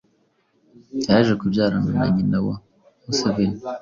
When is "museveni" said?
3.03-3.59